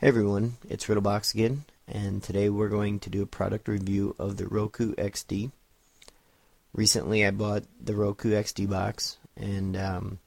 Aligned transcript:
Hey 0.00 0.08
everyone, 0.08 0.56
it's 0.66 0.86
Riddlebox 0.86 1.34
again, 1.34 1.66
and 1.86 2.22
today 2.22 2.48
we're 2.48 2.70
going 2.70 3.00
to 3.00 3.10
do 3.10 3.20
a 3.20 3.26
product 3.26 3.68
review 3.68 4.16
of 4.18 4.38
the 4.38 4.48
Roku 4.48 4.94
XD. 4.94 5.50
Recently 6.72 7.26
I 7.26 7.32
bought 7.32 7.64
the 7.78 7.94
Roku 7.94 8.30
XD 8.30 8.70
box, 8.70 9.18
and 9.36 9.76
um, 9.76 10.18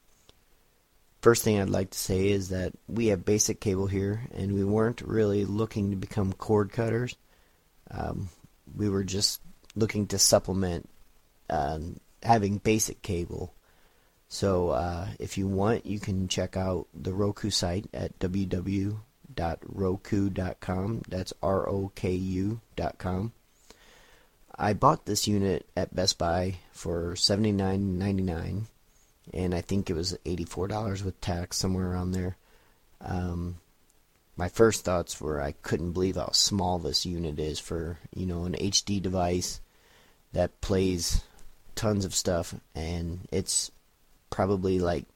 first 1.22 1.42
thing 1.42 1.60
I'd 1.60 1.70
like 1.70 1.90
to 1.90 1.98
say 1.98 2.28
is 2.28 2.50
that 2.50 2.72
we 2.86 3.08
have 3.08 3.24
basic 3.24 3.58
cable 3.58 3.88
here, 3.88 4.28
and 4.32 4.54
we 4.54 4.62
weren't 4.62 5.00
really 5.00 5.44
looking 5.44 5.90
to 5.90 5.96
become 5.96 6.32
cord 6.32 6.70
cutters. 6.70 7.16
Um, 7.90 8.28
we 8.76 8.88
were 8.88 9.02
just 9.02 9.40
looking 9.74 10.06
to 10.06 10.20
supplement 10.20 10.88
um, 11.50 11.98
having 12.22 12.58
basic 12.58 13.02
cable. 13.02 13.52
So 14.28 14.68
uh, 14.68 15.08
if 15.18 15.36
you 15.36 15.48
want, 15.48 15.84
you 15.84 15.98
can 15.98 16.28
check 16.28 16.56
out 16.56 16.86
the 16.94 17.12
Roku 17.12 17.50
site 17.50 17.86
at 17.92 18.16
www.roku.com. 19.36 21.02
That's 21.08 21.32
R 21.42 21.68
O 21.68 21.92
K 21.94 22.12
U.com. 22.12 23.32
I 24.56 24.72
bought 24.72 25.04
this 25.06 25.26
unit 25.26 25.66
at 25.76 25.94
Best 25.94 26.16
Buy 26.18 26.56
for 26.72 27.16
seventy 27.16 27.52
nine 27.52 27.98
ninety 27.98 28.22
nine, 28.22 28.66
and 29.32 29.54
I 29.54 29.60
think 29.60 29.90
it 29.90 29.94
was 29.94 30.16
eighty 30.24 30.44
four 30.44 30.68
dollars 30.68 31.02
with 31.02 31.20
tax 31.20 31.56
somewhere 31.56 31.90
around 31.90 32.12
there. 32.12 32.36
Um, 33.00 33.56
my 34.36 34.48
first 34.48 34.84
thoughts 34.84 35.20
were 35.20 35.40
I 35.40 35.52
couldn't 35.52 35.92
believe 35.92 36.16
how 36.16 36.30
small 36.30 36.78
this 36.78 37.04
unit 37.04 37.38
is 37.38 37.58
for 37.58 37.98
you 38.14 38.26
know 38.26 38.44
an 38.44 38.54
HD 38.54 39.02
device 39.02 39.60
that 40.32 40.60
plays 40.60 41.22
tons 41.74 42.04
of 42.04 42.14
stuff, 42.14 42.54
and 42.74 43.20
it's 43.32 43.70
probably 44.30 44.78
like 44.78 45.06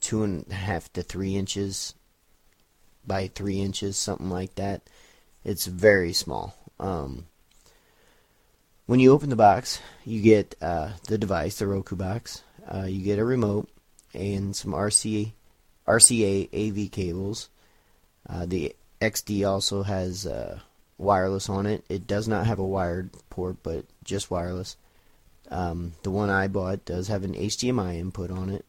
two 0.00 0.22
and 0.22 0.44
a 0.50 0.54
half 0.54 0.92
to 0.92 1.02
three 1.02 1.34
inches 1.36 1.94
by 3.06 3.28
three 3.28 3.60
inches, 3.60 3.96
something 3.96 4.30
like 4.30 4.54
that. 4.56 4.82
It's 5.44 5.66
very 5.66 6.12
small. 6.12 6.56
Um, 6.80 7.26
when 8.86 9.00
you 9.00 9.12
open 9.12 9.30
the 9.30 9.36
box, 9.36 9.80
you 10.04 10.20
get 10.22 10.54
uh, 10.60 10.92
the 11.08 11.18
device, 11.18 11.58
the 11.58 11.66
Roku 11.66 11.96
box. 11.96 12.42
Uh, 12.72 12.84
you 12.84 13.02
get 13.02 13.18
a 13.18 13.24
remote 13.24 13.68
and 14.14 14.54
some 14.54 14.72
RCA, 14.72 15.32
RCA 15.86 16.48
AV 16.52 16.90
cables. 16.90 17.48
Uh, 18.28 18.46
the 18.46 18.74
XD 19.00 19.48
also 19.48 19.82
has 19.82 20.26
uh, 20.26 20.60
wireless 20.98 21.48
on 21.48 21.66
it. 21.66 21.84
It 21.88 22.06
does 22.06 22.26
not 22.26 22.46
have 22.46 22.58
a 22.58 22.66
wired 22.66 23.10
port, 23.30 23.56
but 23.62 23.84
just 24.04 24.30
wireless. 24.30 24.76
Um, 25.50 25.92
the 26.02 26.10
one 26.10 26.30
I 26.30 26.48
bought 26.48 26.84
does 26.84 27.08
have 27.08 27.22
an 27.22 27.34
HDMI 27.34 27.98
input 27.98 28.30
on 28.30 28.50
it, 28.50 28.64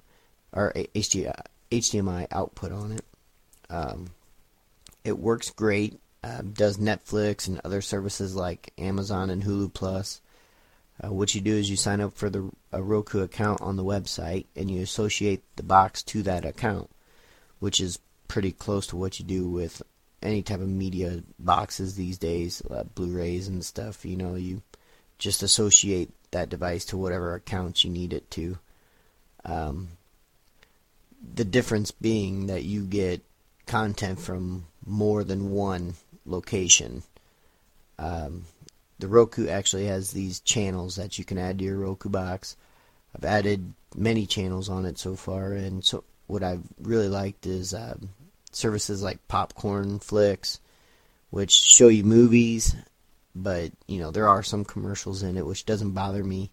or 0.51 0.73
HDMI 0.73 2.27
output 2.31 2.71
on 2.71 2.91
it. 2.91 3.05
Um, 3.69 4.11
it 5.07 5.17
works 5.17 5.49
great. 5.49 5.99
Uh, 6.23 6.41
does 6.41 6.77
Netflix 6.77 7.47
and 7.47 7.61
other 7.63 7.81
services 7.81 8.35
like 8.35 8.73
Amazon 8.77 9.29
and 9.29 9.43
Hulu 9.43 9.73
Plus. 9.73 10.19
Uh, 11.01 11.13
what 11.13 11.33
you 11.33 11.41
do 11.41 11.55
is 11.55 11.69
you 11.69 11.77
sign 11.77 12.01
up 12.01 12.17
for 12.17 12.29
the 12.29 12.49
a 12.73 12.81
Roku 12.81 13.21
account 13.21 13.61
on 13.61 13.77
the 13.77 13.83
website 13.83 14.45
and 14.55 14.69
you 14.69 14.81
associate 14.81 15.43
the 15.55 15.63
box 15.63 16.03
to 16.03 16.23
that 16.23 16.43
account, 16.43 16.89
which 17.59 17.79
is 17.79 17.99
pretty 18.27 18.51
close 18.51 18.87
to 18.87 18.97
what 18.97 19.19
you 19.19 19.25
do 19.25 19.47
with 19.47 19.81
any 20.21 20.41
type 20.41 20.59
of 20.59 20.67
media 20.67 21.23
boxes 21.39 21.95
these 21.95 22.17
days, 22.17 22.61
uh, 22.69 22.83
Blu-rays 22.83 23.47
and 23.47 23.63
stuff. 23.63 24.03
You 24.03 24.17
know, 24.17 24.35
you 24.35 24.63
just 25.19 25.43
associate 25.43 26.09
that 26.31 26.49
device 26.49 26.83
to 26.85 26.97
whatever 26.97 27.35
account 27.35 27.83
you 27.83 27.91
need 27.91 28.11
it 28.11 28.29
to. 28.31 28.57
Um, 29.45 29.89
the 31.35 31.45
difference 31.45 31.91
being 31.91 32.47
that 32.47 32.63
you 32.63 32.83
get 32.83 33.21
content 33.67 34.19
from 34.19 34.65
more 34.85 35.23
than 35.23 35.51
one 35.51 35.95
location. 36.25 37.03
Um, 37.99 38.45
the 38.99 39.07
Roku 39.07 39.47
actually 39.47 39.85
has 39.85 40.11
these 40.11 40.39
channels 40.39 40.95
that 40.95 41.19
you 41.19 41.25
can 41.25 41.37
add 41.37 41.59
to 41.59 41.65
your 41.65 41.77
Roku 41.77 42.09
box. 42.09 42.55
I've 43.15 43.25
added 43.25 43.73
many 43.95 44.25
channels 44.25 44.69
on 44.69 44.85
it 44.85 44.97
so 44.97 45.15
far, 45.15 45.53
and 45.53 45.83
so 45.83 46.03
what 46.27 46.43
I've 46.43 46.63
really 46.81 47.09
liked 47.09 47.45
is 47.45 47.73
uh, 47.73 47.97
services 48.51 49.03
like 49.03 49.27
Popcornflix, 49.27 50.59
which 51.29 51.51
show 51.51 51.87
you 51.87 52.03
movies 52.03 52.75
but 53.37 53.71
you 53.87 53.99
know 53.99 54.11
there 54.11 54.27
are 54.27 54.43
some 54.43 54.65
commercials 54.65 55.23
in 55.23 55.37
it 55.37 55.45
which 55.45 55.65
doesn't 55.65 55.91
bother 55.91 56.23
me 56.23 56.51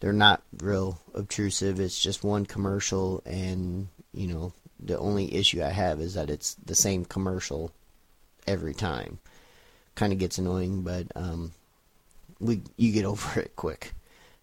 they're 0.00 0.12
not 0.12 0.42
real 0.60 0.98
obtrusive 1.14 1.78
it's 1.78 1.98
just 1.98 2.24
one 2.24 2.46
commercial 2.46 3.22
and 3.26 3.88
you 4.12 4.26
know 4.26 4.52
the 4.80 4.98
only 4.98 5.34
issue 5.34 5.62
i 5.62 5.70
have 5.70 6.00
is 6.00 6.14
that 6.14 6.30
it's 6.30 6.54
the 6.54 6.74
same 6.74 7.04
commercial 7.04 7.70
every 8.46 8.74
time 8.74 9.18
kind 9.94 10.12
of 10.12 10.18
gets 10.18 10.38
annoying 10.38 10.82
but 10.82 11.06
um 11.14 11.52
we 12.40 12.60
you 12.76 12.92
get 12.92 13.04
over 13.04 13.40
it 13.40 13.56
quick 13.56 13.94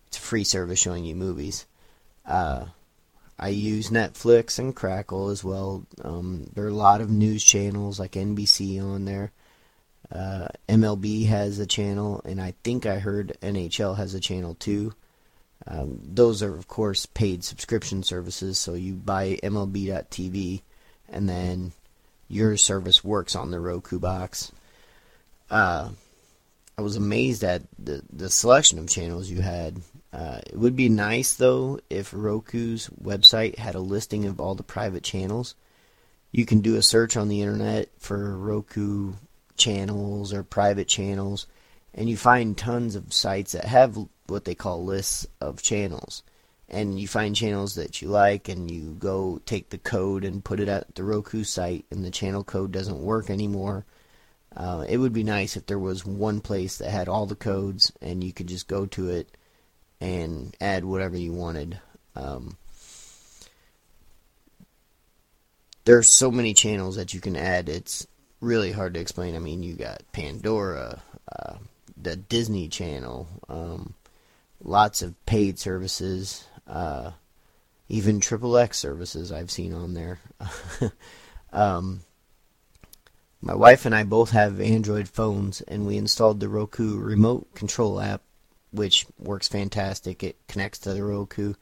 it's 0.08 0.18
a 0.18 0.22
free 0.22 0.44
service 0.44 0.80
showing 0.80 1.06
you 1.06 1.16
movies 1.16 1.66
uh 2.26 2.66
I 3.42 3.48
use 3.48 3.90
Netflix 3.90 4.60
and 4.60 4.76
Crackle 4.76 5.30
as 5.30 5.44
well. 5.44 5.84
Um, 6.04 6.46
there 6.54 6.64
are 6.64 6.70
a 6.70 6.74
lot 6.74 7.02
of 7.02 7.10
news 7.10 7.44
channels 7.44 8.00
like 8.00 8.12
NBC 8.12 8.80
on 8.80 9.06
there. 9.06 9.32
Uh, 10.12 10.48
MLB 10.70 11.26
has 11.26 11.58
a 11.58 11.66
channel, 11.66 12.22
and 12.24 12.40
I 12.40 12.54
think 12.64 12.86
I 12.86 13.00
heard 13.00 13.36
NHL 13.42 13.98
has 13.98 14.14
a 14.14 14.20
channel 14.20 14.54
too. 14.54 14.94
Um, 15.68 16.00
those 16.04 16.42
are, 16.42 16.56
of 16.56 16.68
course, 16.68 17.06
paid 17.06 17.44
subscription 17.44 18.04
services. 18.04 18.58
So 18.58 18.74
you 18.74 18.94
buy 18.94 19.40
MLB.TV, 19.44 20.62
and 21.10 21.30
then 21.30 21.74
your 22.28 22.58
service 22.58 23.04
works 23.04 23.36
on 23.36 23.52
the 23.52 23.60
Roku 23.60 24.00
box. 24.00 24.52
Uh, 25.50 25.90
I 26.78 26.82
was 26.82 26.96
amazed 26.96 27.44
at 27.44 27.62
the 27.78 28.02
the 28.12 28.30
selection 28.30 28.80
of 28.80 28.90
channels 28.90 29.30
you 29.30 29.42
had. 29.42 29.82
Uh, 30.14 30.40
it 30.48 30.58
would 30.58 30.76
be 30.76 30.90
nice 30.90 31.36
though 31.36 31.80
if 31.90 32.14
Roku's 32.14 32.90
website 33.02 33.58
had 33.58 33.76
a 33.76 33.80
listing 33.80 34.26
of 34.26 34.40
all 34.40 34.56
the 34.56 34.64
private 34.64 35.04
channels. 35.04 35.54
You 36.32 36.46
can 36.46 36.62
do 36.62 36.78
a 36.78 36.82
search 36.82 37.18
on 37.18 37.28
the 37.28 37.42
internet 37.42 37.90
for 38.00 38.38
Roku 38.38 39.14
channels 39.58 40.34
or 40.34 40.44
private 40.44 40.88
channels, 40.88 41.46
and 41.94 42.10
you 42.10 42.18
find 42.18 42.58
tons 42.58 42.96
of 42.96 43.14
sites 43.14 43.52
that 43.52 43.66
have 43.66 43.98
what 44.32 44.46
they 44.46 44.56
call 44.56 44.84
lists 44.84 45.28
of 45.40 45.62
channels. 45.62 46.24
And 46.70 47.00
you 47.00 47.08
find 47.08 47.36
channels 47.36 47.76
that 47.76 48.02
you 48.02 48.08
like, 48.08 48.48
and 48.48 48.72
you 48.72 48.96
go 48.98 49.42
take 49.46 49.70
the 49.70 49.78
code 49.78 50.24
and 50.24 50.44
put 50.44 50.62
it 50.62 50.70
at 50.70 50.96
the 50.96 51.04
Roku 51.04 51.44
site, 51.44 51.86
and 51.92 52.04
the 52.04 52.12
channel 52.12 52.44
code 52.44 52.72
doesn't 52.72 53.02
work 53.02 53.30
anymore. 53.30 53.86
Uh, 54.56 54.86
it 54.88 54.98
would 54.98 55.14
be 55.14 55.24
nice 55.24 55.56
if 55.56 55.66
there 55.66 55.80
was 55.80 56.06
one 56.06 56.40
place 56.42 56.78
that 56.78 56.90
had 56.90 57.10
all 57.10 57.26
the 57.26 57.36
codes, 57.36 57.92
and 58.02 58.24
you 58.24 58.32
could 58.34 58.48
just 58.48 58.68
go 58.68 58.86
to 58.86 59.10
it 59.10 59.38
and 60.00 60.56
add 60.60 60.84
whatever 60.84 61.18
you 61.18 61.34
wanted. 61.34 61.80
Um, 62.16 62.58
there's 65.86 66.10
so 66.10 66.32
many 66.32 66.54
channels 66.54 66.96
that 66.96 67.14
you 67.14 67.22
can 67.22 67.36
add. 67.36 67.70
It's 67.70 68.08
really 68.40 68.72
hard 68.72 68.94
to 68.96 69.00
explain. 69.00 69.36
I 69.36 69.40
mean, 69.40 69.64
you 69.64 69.74
got 69.76 70.04
Pandora, 70.12 71.02
uh, 71.32 71.56
the 71.96 72.16
Disney 72.16 72.68
Channel, 72.68 73.28
um, 73.48 73.94
lots 74.64 75.02
of 75.02 75.26
paid 75.26 75.60
services, 75.60 76.46
uh, 76.68 77.12
even 77.90 78.20
Triple 78.20 78.58
X 78.58 78.78
services 78.78 79.32
I've 79.32 79.52
seen 79.52 79.74
on 79.74 79.94
there. 79.94 80.20
um, 81.54 82.02
my 83.42 83.56
wife 83.56 83.86
and 83.86 83.96
I 83.96 84.04
both 84.04 84.32
have 84.32 84.62
Android 84.62 85.10
phones, 85.10 85.62
and 85.62 85.86
we 85.86 85.98
installed 85.98 86.40
the 86.40 86.50
Roku 86.50 86.98
remote 87.00 87.54
control 87.56 88.00
app, 88.00 88.22
which 88.72 89.06
works 89.18 89.48
fantastic. 89.48 90.24
It 90.24 90.38
connects 90.48 90.80
to 90.80 90.94
the 90.94 91.04
Roku, 91.04 91.56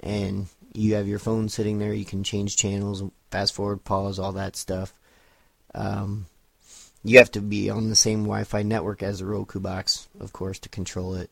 and 0.00 0.46
you 0.74 0.94
have 0.94 1.08
your 1.08 1.18
phone 1.18 1.48
sitting 1.48 1.78
there. 1.78 1.94
You 1.94 2.04
can 2.04 2.24
change 2.24 2.56
channels, 2.56 3.02
fast 3.30 3.54
forward, 3.54 3.84
pause, 3.84 4.18
all 4.18 4.32
that 4.32 4.56
stuff. 4.56 4.92
Um, 5.74 6.26
you 7.02 7.18
have 7.18 7.30
to 7.32 7.40
be 7.40 7.70
on 7.70 7.88
the 7.88 7.96
same 7.96 8.20
Wi-Fi 8.24 8.62
network 8.62 9.02
as 9.02 9.18
the 9.18 9.26
Roku 9.26 9.60
box, 9.60 10.08
of 10.20 10.32
course, 10.32 10.58
to 10.60 10.68
control 10.68 11.14
it. 11.14 11.30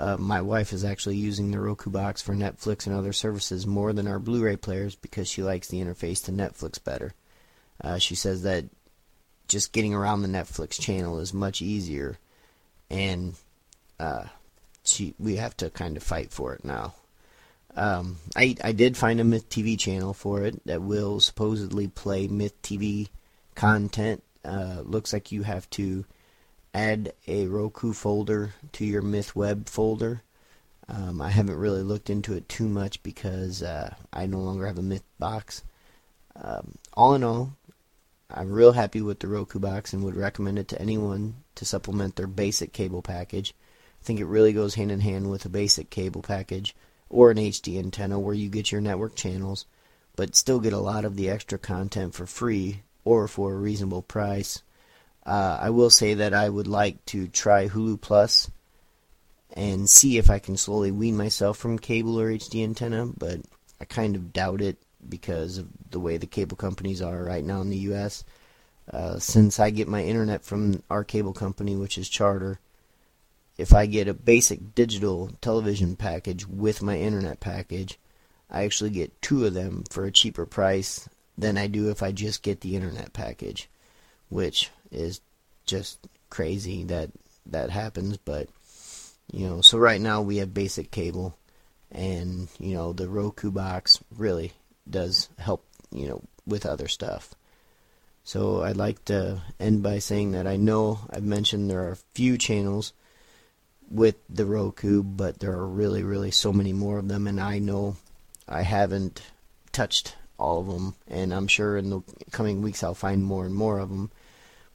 Uh, 0.00 0.16
my 0.18 0.40
wife 0.40 0.72
is 0.72 0.82
actually 0.82 1.16
using 1.16 1.50
the 1.50 1.60
Roku 1.60 1.90
box 1.90 2.22
for 2.22 2.34
Netflix 2.34 2.86
and 2.86 2.96
other 2.96 3.12
services 3.12 3.66
more 3.66 3.92
than 3.92 4.08
our 4.08 4.18
Blu-ray 4.18 4.56
players 4.56 4.94
because 4.94 5.28
she 5.28 5.42
likes 5.42 5.68
the 5.68 5.76
interface 5.76 6.24
to 6.24 6.32
Netflix 6.32 6.82
better. 6.82 7.12
Uh, 7.84 7.98
she 7.98 8.14
says 8.14 8.42
that 8.44 8.64
just 9.46 9.74
getting 9.74 9.92
around 9.92 10.22
the 10.22 10.28
Netflix 10.28 10.80
channel 10.80 11.18
is 11.18 11.34
much 11.34 11.60
easier, 11.60 12.18
and 12.88 13.34
uh, 13.98 14.24
she 14.84 15.14
we 15.18 15.36
have 15.36 15.54
to 15.58 15.68
kind 15.68 15.98
of 15.98 16.02
fight 16.02 16.30
for 16.30 16.54
it 16.54 16.64
now. 16.64 16.94
Um, 17.76 18.16
I 18.34 18.56
I 18.64 18.72
did 18.72 18.96
find 18.96 19.20
a 19.20 19.24
Myth 19.24 19.50
TV 19.50 19.78
channel 19.78 20.14
for 20.14 20.44
it 20.44 20.64
that 20.64 20.80
will 20.80 21.20
supposedly 21.20 21.88
play 21.88 22.26
Myth 22.26 22.54
TV 22.62 23.08
content. 23.54 24.22
Uh, 24.46 24.80
looks 24.82 25.12
like 25.12 25.30
you 25.30 25.42
have 25.42 25.68
to 25.70 26.06
add 26.74 27.12
a 27.26 27.46
Roku 27.46 27.92
folder 27.92 28.54
to 28.72 28.84
your 28.84 29.02
MythWeb 29.02 29.68
folder. 29.68 30.22
Um, 30.88 31.20
I 31.20 31.30
haven't 31.30 31.58
really 31.58 31.82
looked 31.82 32.10
into 32.10 32.34
it 32.34 32.48
too 32.48 32.68
much 32.68 33.02
because 33.02 33.62
uh, 33.62 33.94
I 34.12 34.26
no 34.26 34.40
longer 34.40 34.66
have 34.66 34.78
a 34.78 34.82
Myth 34.82 35.04
box. 35.18 35.62
Um, 36.36 36.74
all 36.94 37.14
in 37.14 37.22
all, 37.22 37.52
I'm 38.32 38.52
real 38.52 38.72
happy 38.72 39.00
with 39.00 39.20
the 39.20 39.28
Roku 39.28 39.58
box 39.58 39.92
and 39.92 40.04
would 40.04 40.16
recommend 40.16 40.58
it 40.58 40.68
to 40.68 40.80
anyone 40.80 41.34
to 41.56 41.64
supplement 41.64 42.16
their 42.16 42.26
basic 42.26 42.72
cable 42.72 43.02
package. 43.02 43.54
I 44.00 44.04
think 44.04 44.20
it 44.20 44.26
really 44.26 44.52
goes 44.52 44.74
hand 44.74 44.90
in 44.90 45.00
hand 45.00 45.30
with 45.30 45.44
a 45.44 45.50
basic 45.50 45.90
cable 45.90 46.22
package 46.22 46.74
or 47.08 47.30
an 47.30 47.38
HD 47.38 47.78
antenna 47.78 48.18
where 48.18 48.34
you 48.34 48.48
get 48.48 48.70
your 48.70 48.80
network 48.80 49.14
channels, 49.14 49.66
but 50.16 50.36
still 50.36 50.60
get 50.60 50.72
a 50.72 50.78
lot 50.78 51.04
of 51.04 51.16
the 51.16 51.28
extra 51.28 51.58
content 51.58 52.14
for 52.14 52.26
free 52.26 52.82
or 53.04 53.26
for 53.26 53.52
a 53.52 53.56
reasonable 53.56 54.02
price. 54.02 54.62
Uh, 55.24 55.58
I 55.60 55.70
will 55.70 55.90
say 55.90 56.14
that 56.14 56.34
I 56.34 56.48
would 56.48 56.66
like 56.66 57.04
to 57.06 57.28
try 57.28 57.68
Hulu 57.68 58.00
Plus 58.00 58.50
and 59.52 59.88
see 59.88 60.16
if 60.18 60.30
I 60.30 60.38
can 60.38 60.56
slowly 60.56 60.90
wean 60.90 61.16
myself 61.16 61.58
from 61.58 61.78
cable 61.78 62.20
or 62.20 62.30
HD 62.30 62.62
antenna, 62.62 63.06
but 63.06 63.40
I 63.80 63.84
kind 63.84 64.16
of 64.16 64.32
doubt 64.32 64.60
it 64.60 64.78
because 65.08 65.58
of 65.58 65.68
the 65.90 66.00
way 66.00 66.16
the 66.16 66.26
cable 66.26 66.56
companies 66.56 67.02
are 67.02 67.24
right 67.24 67.44
now 67.44 67.60
in 67.60 67.70
the 67.70 67.76
U.S. 67.78 68.24
Uh, 68.92 69.18
since 69.18 69.58
I 69.58 69.70
get 69.70 69.88
my 69.88 70.02
internet 70.02 70.44
from 70.44 70.82
our 70.90 71.04
cable 71.04 71.32
company, 71.32 71.76
which 71.76 71.98
is 71.98 72.08
Charter, 72.08 72.60
if 73.56 73.74
I 73.74 73.86
get 73.86 74.08
a 74.08 74.14
basic 74.14 74.74
digital 74.74 75.30
television 75.40 75.96
package 75.96 76.46
with 76.46 76.82
my 76.82 76.98
internet 76.98 77.40
package, 77.40 77.98
I 78.50 78.64
actually 78.64 78.90
get 78.90 79.20
two 79.22 79.44
of 79.46 79.54
them 79.54 79.84
for 79.90 80.04
a 80.04 80.12
cheaper 80.12 80.46
price 80.46 81.08
than 81.36 81.56
I 81.56 81.66
do 81.66 81.90
if 81.90 82.02
I 82.02 82.12
just 82.12 82.42
get 82.42 82.60
the 82.60 82.74
internet 82.74 83.12
package, 83.12 83.68
which 84.30 84.70
is 84.90 85.20
just 85.66 85.98
crazy 86.30 86.84
that 86.84 87.10
that 87.46 87.70
happens. 87.70 88.16
But 88.16 88.48
you 89.32 89.46
know, 89.46 89.60
so 89.60 89.78
right 89.78 90.00
now 90.00 90.22
we 90.22 90.38
have 90.38 90.54
basic 90.54 90.90
cable, 90.90 91.36
and 91.92 92.48
you 92.58 92.74
know 92.74 92.92
the 92.92 93.08
Roku 93.08 93.50
box 93.50 94.02
really 94.16 94.52
does 94.88 95.28
help 95.38 95.64
you 95.92 96.08
know 96.08 96.22
with 96.46 96.64
other 96.64 96.88
stuff. 96.88 97.34
So 98.24 98.62
I'd 98.62 98.76
like 98.76 99.04
to 99.06 99.40
end 99.58 99.82
by 99.82 99.98
saying 99.98 100.32
that 100.32 100.46
I 100.46 100.56
know 100.56 101.00
I've 101.10 101.24
mentioned 101.24 101.70
there 101.70 101.82
are 101.88 101.92
a 101.92 102.14
few 102.14 102.38
channels 102.38 102.92
with 103.90 104.16
the 104.28 104.46
Roku, 104.46 105.02
but 105.02 105.40
there 105.40 105.52
are 105.52 105.66
really, 105.66 106.02
really 106.02 106.30
so 106.30 106.52
many 106.52 106.72
more 106.72 106.98
of 106.98 107.08
them, 107.08 107.26
and 107.26 107.40
I 107.40 107.58
know 107.58 107.96
I 108.48 108.62
haven't 108.62 109.22
touched 109.72 110.14
all 110.38 110.60
of 110.60 110.68
them, 110.68 110.94
and 111.08 111.34
I'm 111.34 111.48
sure 111.48 111.76
in 111.76 111.90
the 111.90 112.02
coming 112.30 112.62
weeks 112.62 112.84
I'll 112.84 112.94
find 112.94 113.24
more 113.24 113.46
and 113.46 113.54
more 113.54 113.78
of 113.78 113.88
them. 113.88 114.10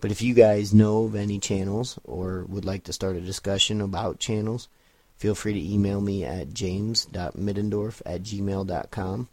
But 0.06 0.12
if 0.12 0.22
you 0.22 0.36
guys 0.36 0.72
know 0.72 1.06
of 1.06 1.16
any 1.16 1.40
channels 1.40 1.98
or 2.04 2.46
would 2.48 2.64
like 2.64 2.84
to 2.84 2.94
start 2.94 3.16
a 3.16 3.22
discussion 3.22 3.82
about 3.82 4.20
channels, 4.20 4.70
feel 5.18 5.34
free 5.34 5.54
to 5.54 5.74
email 5.74 6.00
me 6.00 6.24
at 6.24 6.54
james.middendorf 6.54 8.04
at 8.06 8.22
gmail.com. 8.22 9.30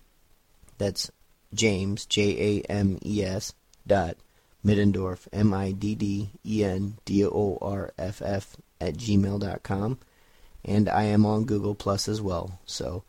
That's 0.78 1.10
James, 1.52 2.06
J 2.06 2.62
A 2.62 2.72
M 2.72 2.98
E 3.04 3.22
S, 3.22 3.52
dot 3.86 4.16
Middendorf, 4.64 5.28
M 5.30 5.52
I 5.52 5.72
D 5.72 5.94
D 5.94 6.30
E 6.42 6.64
N 6.64 6.96
D 7.04 7.22
O 7.22 7.58
R 7.60 7.92
F 7.98 8.22
F, 8.24 8.56
at 8.80 8.94
gmail.com. 8.94 9.98
And 10.64 10.88
I 10.88 11.02
am 11.02 11.26
on 11.26 11.44
Google 11.44 11.74
Plus 11.74 12.08
as 12.08 12.22
well. 12.22 12.58
So 12.64 13.04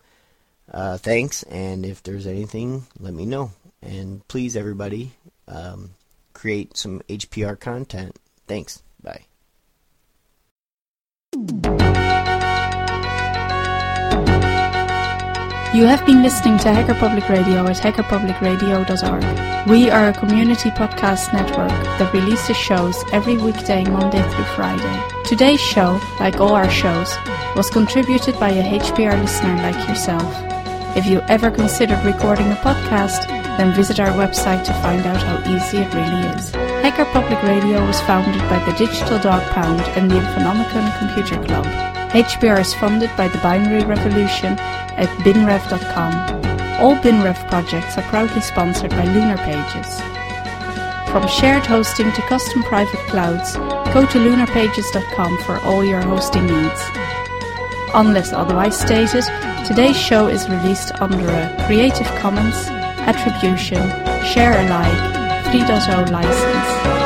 uh, 0.69 0.98
thanks, 0.98 1.44
and 1.44 1.86
if 1.86 2.04
there's 2.04 2.27
anything, 2.27 2.86
let 3.00 3.13
me 3.13 3.25
know. 3.25 3.54
And 3.81 4.27
please, 4.27 4.57
everybody, 4.57 5.13
um, 5.48 5.92
create 6.33 6.77
some 6.77 7.01
HPR 7.09 7.59
content. 7.59 8.18
Thanks. 8.47 8.83
Bye. 9.01 9.25
You 15.74 15.85
have 15.85 16.06
been 16.06 16.21
listening 16.21 16.59
to 16.59 16.71
Hacker 16.71 16.94
Public 16.94 17.27
Radio 17.30 17.65
at 17.65 17.77
hackerpublicradio.org. 17.77 19.68
We 19.68 19.89
are 19.89 20.09
a 20.09 20.13
community 20.13 20.69
podcast 20.69 21.33
network 21.33 21.71
that 21.97 22.13
releases 22.13 22.56
shows 22.56 23.03
every 23.12 23.38
weekday, 23.38 23.83
Monday 23.86 24.21
through 24.21 24.44
Friday. 24.56 25.01
Today's 25.25 25.59
show, 25.59 26.00
like 26.19 26.39
all 26.39 26.53
our 26.53 26.69
shows, 26.69 27.15
was 27.56 27.71
contributed 27.71 28.39
by 28.39 28.51
a 28.51 28.79
HPR 28.79 29.19
listener 29.19 29.56
like 29.56 29.88
yourself. 29.88 30.31
If 30.95 31.07
you 31.07 31.21
ever 31.21 31.50
considered 31.50 32.06
recording 32.06 32.51
a 32.51 32.56
podcast, 32.57 33.42
then 33.57 33.73
visit 33.73 34.00
our 34.00 34.09
website 34.09 34.63
to 34.65 34.73
find 34.81 35.05
out 35.05 35.21
how 35.21 35.38
easy 35.55 35.77
it 35.77 35.94
really 35.94 36.27
is. 36.35 36.51
Hacker 36.83 37.05
Public 37.05 37.41
Radio 37.44 37.85
was 37.85 38.01
founded 38.01 38.41
by 38.50 38.59
the 38.65 38.77
Digital 38.77 39.19
Dog 39.19 39.44
Pound 39.51 39.81
and 39.95 40.09
the 40.09 40.15
Infonomicon 40.15 40.97
Computer 41.00 41.41
Club. 41.45 41.65
HPR 42.13 42.59
is 42.59 42.73
funded 42.73 43.09
by 43.15 43.27
the 43.27 43.38
Binary 43.39 43.85
Revolution 43.85 44.57
at 44.97 45.09
binrev.com. 45.23 46.13
All 46.81 46.95
BinRev 46.97 47.50
projects 47.50 47.97
are 47.97 48.03
proudly 48.09 48.41
sponsored 48.41 48.91
by 48.91 49.05
Lunar 49.05 49.38
Pages. 49.38 50.01
From 51.11 51.27
shared 51.27 51.65
hosting 51.65 52.11
to 52.11 52.21
custom 52.23 52.63
private 52.63 53.00
clouds, 53.07 53.55
go 53.94 54.05
to 54.05 54.17
lunarpages.com 54.17 55.38
for 55.39 55.59
all 55.59 55.85
your 55.85 56.01
hosting 56.01 56.47
needs. 56.47 56.81
Unless 57.94 58.33
otherwise 58.33 58.79
stated, 58.79 59.23
today's 59.67 59.97
show 59.97 60.27
is 60.27 60.50
released 60.50 60.91
under 61.00 61.29
a 61.29 61.55
Creative 61.67 62.07
Commons 62.17 62.67
Attribution 63.05 63.89
Share 64.23 64.53
Alike 64.65 65.44
3.0 65.51 66.11
license. 66.11 67.02